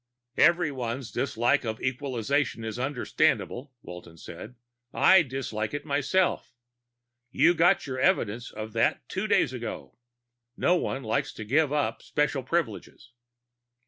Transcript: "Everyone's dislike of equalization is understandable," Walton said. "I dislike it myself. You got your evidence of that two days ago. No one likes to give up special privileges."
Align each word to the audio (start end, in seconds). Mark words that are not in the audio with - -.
"Everyone's 0.39 1.11
dislike 1.11 1.63
of 1.63 1.79
equalization 1.79 2.63
is 2.65 2.79
understandable," 2.79 3.71
Walton 3.83 4.17
said. 4.17 4.55
"I 4.91 5.21
dislike 5.21 5.75
it 5.75 5.85
myself. 5.85 6.55
You 7.29 7.53
got 7.53 7.85
your 7.85 7.99
evidence 7.99 8.49
of 8.49 8.73
that 8.73 9.07
two 9.07 9.27
days 9.27 9.53
ago. 9.53 9.99
No 10.57 10.75
one 10.75 11.03
likes 11.03 11.31
to 11.33 11.43
give 11.45 11.71
up 11.71 12.01
special 12.01 12.41
privileges." 12.41 13.11